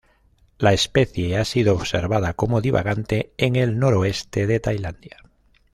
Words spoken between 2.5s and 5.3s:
divagante en el noroeste de Tailandia.